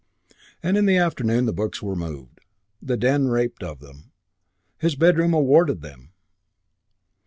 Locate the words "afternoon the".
0.97-1.53